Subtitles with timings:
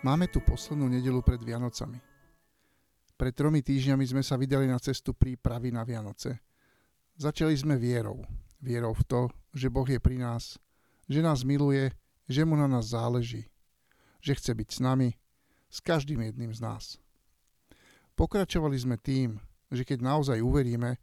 [0.00, 2.00] Máme tu poslednú nedelu pred Vianocami.
[3.20, 6.40] Pred tromi týždňami sme sa vydali na cestu prípravy na Vianoce.
[7.20, 8.24] Začali sme vierou.
[8.64, 9.20] Vierou v to,
[9.52, 10.56] že Boh je pri nás,
[11.04, 11.92] že nás miluje,
[12.24, 13.52] že mu na nás záleží,
[14.24, 15.20] že chce byť s nami,
[15.68, 16.96] s každým jedným z nás.
[18.16, 19.36] Pokračovali sme tým,
[19.68, 20.96] že keď naozaj uveríme,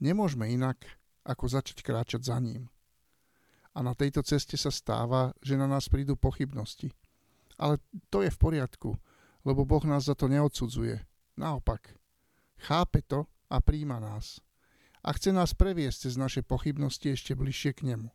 [0.00, 0.88] nemôžeme inak,
[1.20, 2.72] ako začať kráčať za ním.
[3.76, 6.96] A na tejto ceste sa stáva, že na nás prídu pochybnosti–
[7.58, 8.94] ale to je v poriadku,
[9.42, 11.02] lebo Boh nás za to neodsudzuje.
[11.34, 11.94] Naopak,
[12.62, 14.38] chápe to a príjma nás.
[15.02, 18.10] A chce nás previesť cez naše pochybnosti ešte bližšie k nemu.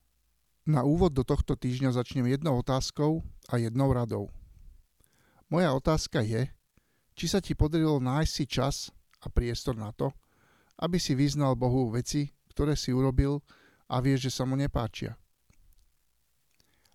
[0.64, 4.32] Na úvod do tohto týždňa začnem jednou otázkou a jednou radou.
[5.52, 6.48] Moja otázka je,
[7.14, 8.76] či sa ti podarilo nájsť si čas
[9.22, 10.10] a priestor na to,
[10.82, 13.44] aby si vyznal Bohu veci, ktoré si urobil
[13.92, 15.14] a vieš, že sa mu nepáčia.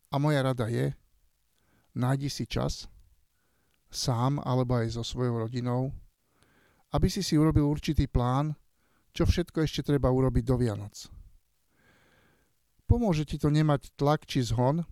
[0.08, 0.96] A moja rada je,
[1.98, 2.86] nájdi si čas,
[3.90, 5.90] sám alebo aj so svojou rodinou,
[6.94, 8.54] aby si si urobil určitý plán,
[9.12, 11.10] čo všetko ešte treba urobiť do Vianoc.
[12.88, 14.86] Pomôže ti to nemať tlak či zhon,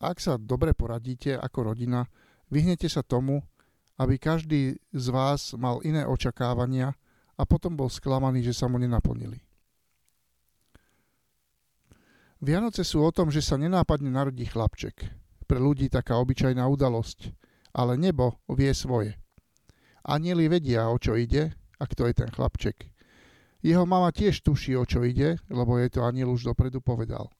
[0.00, 2.06] ak sa dobre poradíte ako rodina,
[2.48, 3.44] vyhnete sa tomu,
[4.00, 6.96] aby každý z vás mal iné očakávania
[7.34, 9.42] a potom bol sklamaný, že sa mu nenaplnili.
[12.44, 14.96] Vianoce sú o tom, že sa nenápadne narodí chlapček–
[15.44, 17.32] pre ľudí taká obyčajná udalosť,
[17.76, 19.14] ale nebo vie svoje.
[20.04, 22.88] Anieli vedia, o čo ide a kto je ten chlapček.
[23.64, 27.32] Jeho mama tiež tuší, o čo ide, lebo je to aniel už dopredu povedal.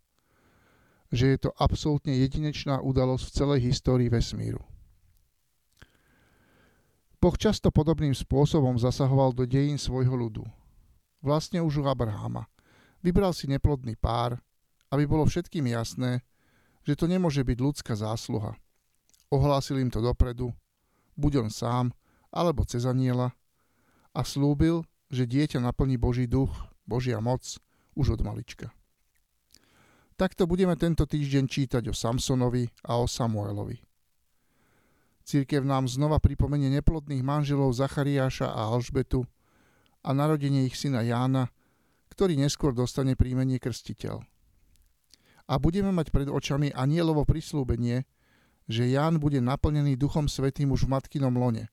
[1.12, 4.64] Že je to absolútne jedinečná udalosť v celej histórii vesmíru.
[7.20, 10.44] Boh často podobným spôsobom zasahoval do dejín svojho ľudu.
[11.24, 12.48] Vlastne už u Abraháma.
[13.00, 14.40] Vybral si neplodný pár,
[14.92, 16.24] aby bolo všetkým jasné,
[16.84, 18.54] že to nemôže byť ľudská zásluha.
[19.32, 20.52] Ohlásil im to dopredu,
[21.16, 21.86] buď on sám,
[22.28, 23.32] alebo cez aniela,
[24.14, 26.52] a slúbil, že dieťa naplní Boží duch,
[26.86, 27.42] Božia moc
[27.96, 28.70] už od malička.
[30.14, 33.82] Takto budeme tento týždeň čítať o Samsonovi a o Samuelovi.
[35.24, 39.26] Církev nám znova pripomenie neplodných manželov Zachariáša a Alžbetu
[40.04, 41.50] a narodenie ich syna Jána,
[42.12, 44.22] ktorý neskôr dostane príjmenie krstiteľ
[45.44, 48.08] a budeme mať pred očami anielovo prislúbenie,
[48.64, 51.68] že Ján bude naplnený Duchom Svetým už v matkinom lone.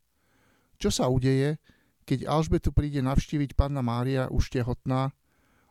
[0.76, 1.56] Čo sa udeje,
[2.04, 5.16] keď Alžbetu príde navštíviť Panna Mária už tehotná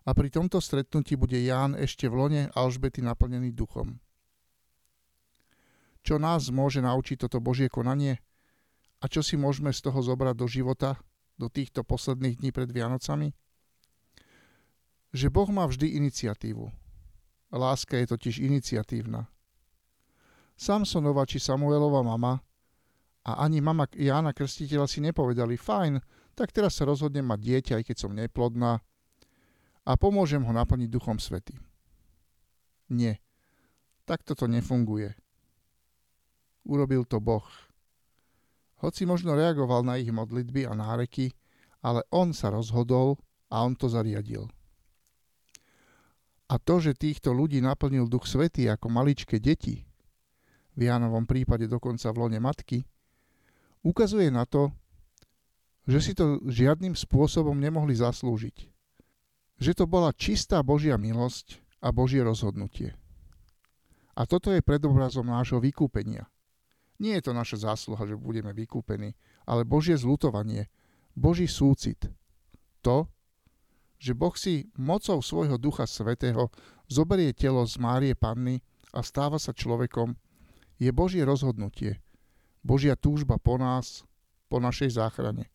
[0.09, 4.01] a pri tomto stretnutí bude Ján ešte v lone Alžbety naplnený duchom.
[6.01, 8.25] Čo nás môže naučiť toto Božie konanie?
[9.05, 10.97] A čo si môžeme z toho zobrať do života,
[11.37, 13.37] do týchto posledných dní pred Vianocami?
[15.13, 16.80] Že Boh má vždy iniciatívu
[17.51, 19.27] Láska je totiž iniciatívna.
[20.55, 22.39] Samsonova či Samuelova mama
[23.27, 25.99] a ani mama Jána Krstiteľa si nepovedali, fajn,
[26.39, 28.79] tak teraz sa rozhodnem mať dieťa, aj keď som neplodná
[29.85, 31.57] a pomôžem ho naplniť Duchom Svety.
[32.93, 33.19] Nie,
[34.07, 35.17] takto to nefunguje.
[36.69, 37.47] Urobil to Boh.
[38.81, 41.33] Hoci možno reagoval na ich modlitby a náreky,
[41.81, 43.17] ale on sa rozhodol
[43.49, 44.49] a on to zariadil.
[46.51, 49.87] A to, že týchto ľudí naplnil Duch Svetý ako maličké deti,
[50.75, 52.83] v Jánovom prípade dokonca v lone matky,
[53.87, 54.75] ukazuje na to,
[55.87, 58.67] že si to žiadnym spôsobom nemohli zaslúžiť.
[59.63, 62.99] Že to bola čistá Božia milosť a Božie rozhodnutie.
[64.19, 66.27] A toto je predobrazom nášho vykúpenia.
[67.01, 70.69] Nie je to naša zásluha, že budeme vykúpení, ale Božie zlutovanie,
[71.17, 72.11] Boží súcit.
[72.85, 73.09] To,
[74.01, 76.49] že Boh si mocou svojho Ducha Svetého
[76.89, 78.65] zoberie telo z Márie Panny
[78.97, 80.17] a stáva sa človekom,
[80.81, 82.01] je Božie rozhodnutie,
[82.65, 84.09] Božia túžba po nás,
[84.49, 85.53] po našej záchrane.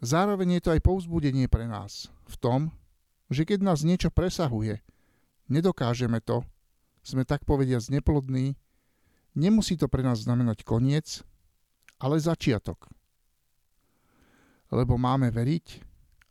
[0.00, 2.60] Zároveň je to aj povzbudenie pre nás v tom,
[3.28, 4.80] že keď nás niečo presahuje,
[5.52, 6.40] nedokážeme to,
[7.04, 8.56] sme tak povediať neplodní,
[9.36, 11.20] nemusí to pre nás znamenať koniec,
[12.00, 12.88] ale začiatok
[14.70, 15.66] lebo máme veriť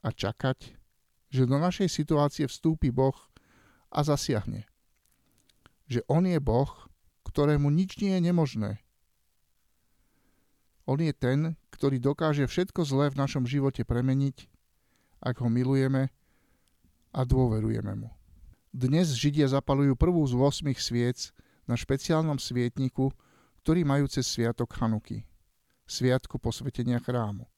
[0.03, 0.75] a čakať,
[1.31, 3.15] že do našej situácie vstúpi Boh
[3.91, 4.67] a zasiahne.
[5.87, 6.71] Že On je Boh,
[7.27, 8.71] ktorému nič nie je nemožné.
[10.85, 14.45] On je ten, ktorý dokáže všetko zlé v našom živote premeniť,
[15.19, 16.13] ak ho milujeme
[17.09, 18.13] a dôverujeme mu.
[18.69, 21.31] Dnes Židia zapalujú prvú z 8 sviec
[21.65, 23.09] na špeciálnom svietniku,
[23.65, 25.25] ktorý majú cez sviatok Chanuky,
[25.89, 27.49] sviatku posvetenia chrámu.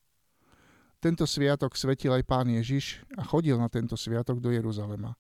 [0.98, 5.14] Tento sviatok svetil aj pán Ježiš a chodil na tento sviatok do Jeruzalema.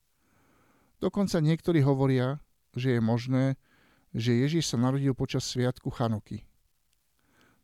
[0.98, 2.42] Dokonca niektorí hovoria,
[2.74, 3.62] že je možné,
[4.10, 6.42] že Ježiš sa narodil počas sviatku Chanuky.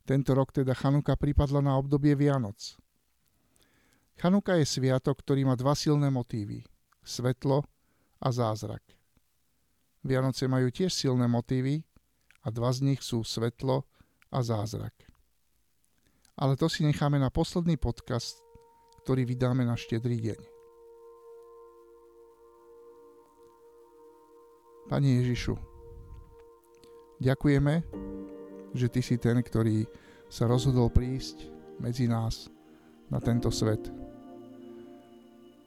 [0.06, 2.78] Tento rok teda Chanuka pripadla na obdobie Vianoc.
[4.22, 6.62] Chanuka je sviatok, ktorý má dva silné motívy.
[7.02, 7.66] Svetlo
[8.22, 8.84] a zázrak.
[10.06, 11.82] Vianoce majú tiež silné motívy
[12.46, 13.88] a dva z nich sú svetlo
[14.30, 14.94] a zázrak.
[16.34, 18.42] Ale to si necháme na posledný podcast,
[19.06, 20.42] ktorý vydáme na štedrý deň.
[24.90, 25.54] Pane Ježišu,
[27.22, 27.86] ďakujeme,
[28.74, 29.86] že Ty si ten, ktorý
[30.26, 31.46] sa rozhodol prísť
[31.78, 32.50] medzi nás
[33.14, 33.94] na tento svet.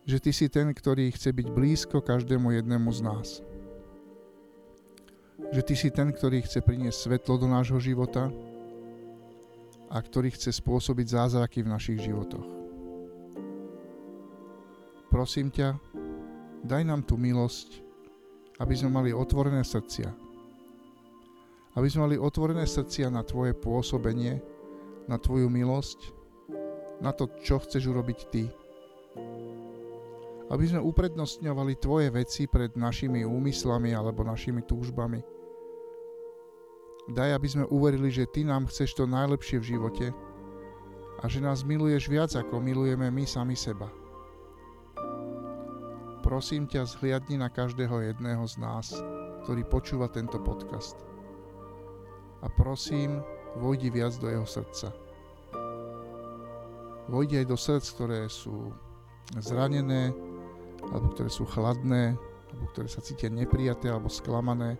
[0.02, 3.28] Že Ty si ten, ktorý chce byť blízko každému jednému z nás.
[5.54, 8.30] Že Ty si ten, ktorý chce priniesť svetlo do nášho života
[9.90, 12.46] a ktorý chce spôsobiť zázraky v našich životoch.
[15.06, 15.78] Prosím ťa,
[16.66, 17.80] daj nám tú milosť,
[18.58, 20.10] aby sme mali otvorené srdcia.
[21.76, 24.40] Aby sme mali otvorené srdcia na Tvoje pôsobenie,
[25.06, 26.12] na Tvoju milosť,
[26.98, 28.44] na to, čo chceš urobiť Ty.
[30.50, 35.35] Aby sme uprednostňovali Tvoje veci pred našimi úmyslami alebo našimi túžbami.
[37.06, 40.06] Daj, aby sme uverili, že Ty nám chceš to najlepšie v živote
[41.22, 43.86] a že nás miluješ viac, ako milujeme my sami seba
[46.26, 48.98] prosím ťa, zhliadni na každého jedného z nás,
[49.46, 50.98] ktorý počúva tento podcast.
[52.42, 53.22] A prosím,
[53.62, 54.90] vojdi viac do jeho srdca.
[57.06, 58.74] Vojdi aj do srdc, ktoré sú
[59.38, 60.10] zranené,
[60.90, 62.18] alebo ktoré sú chladné,
[62.50, 64.74] alebo ktoré sa cítia neprijaté alebo sklamané.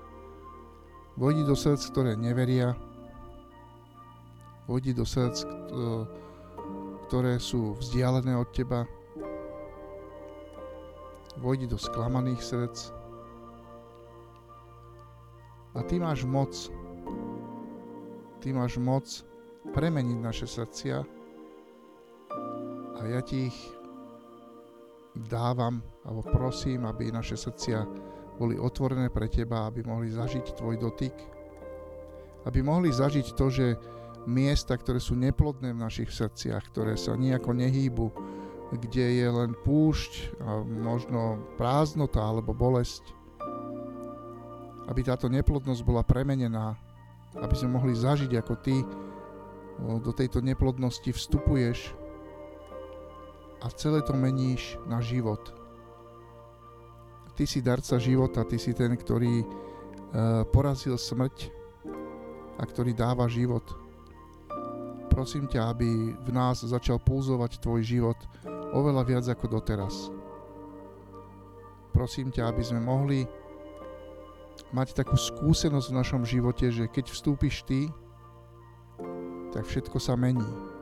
[1.17, 2.77] Vojdi do srdc, ktoré neveria.
[4.69, 5.49] Vojdi do srdc,
[7.09, 8.85] ktoré sú vzdialené od teba,
[11.41, 12.79] vojdi do sklamaných srdc.
[15.73, 16.53] A ty máš moc,
[18.45, 19.09] ty máš moc
[19.73, 21.01] premeniť naše srdcia.
[22.97, 23.59] A ja ti ich
[25.33, 27.89] dávam alebo prosím, aby naše srdcia
[28.37, 31.17] boli otvorené pre teba, aby mohli zažiť tvoj dotyk,
[32.45, 33.67] aby mohli zažiť to, že
[34.29, 38.07] miesta, ktoré sú neplodné v našich srdciach, ktoré sa nejako nehýbu,
[38.77, 43.03] kde je len púšť a možno prázdnota alebo bolesť.
[44.87, 46.79] Aby táto neplodnosť bola premenená,
[47.39, 48.85] aby sme mohli zažiť, ako ty
[49.81, 51.95] do tejto neplodnosti vstupuješ
[53.65, 55.56] a celé to meníš na život.
[57.37, 59.47] Ty si darca života, ty si ten, ktorý e,
[60.49, 61.53] porazil smrť
[62.57, 63.65] a ktorý dáva život.
[65.13, 68.17] Prosím ťa, aby v nás začal pulzovať tvoj život,
[68.73, 70.09] oveľa viac ako doteraz.
[71.93, 73.29] Prosím ťa, aby sme mohli
[74.73, 77.89] mať takú skúsenosť v našom živote, že keď vstúpiš ty,
[79.53, 80.76] tak všetko sa mení.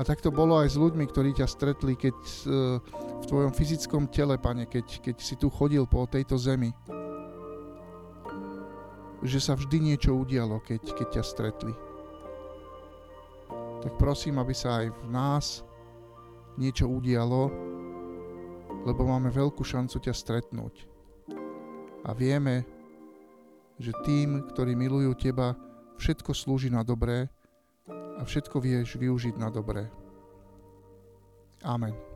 [0.00, 2.40] A tak to bolo aj s ľuďmi, ktorí ťa stretli, keď e,
[3.20, 6.72] v tvojom fyzickom tele, pane, keď, keď si tu chodil po tejto zemi.
[9.20, 11.74] Že sa vždy niečo udialo, keď, keď ťa stretli.
[13.84, 15.60] Tak prosím, aby sa aj v nás
[16.56, 17.52] niečo udialo,
[18.88, 20.88] lebo máme veľkú šancu ťa stretnúť.
[22.08, 22.64] A vieme,
[23.76, 25.52] že tým, ktorí milujú teba,
[26.00, 27.28] všetko slúži na dobré
[28.20, 29.88] a všetko vieš využiť na dobré.
[31.64, 32.09] Amen.